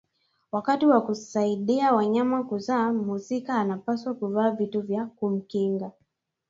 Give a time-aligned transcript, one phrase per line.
[0.51, 5.91] Wakati wa kusaidia wanyama kuzaa mhusika anapaswa kuvaa vitu vya kumkinga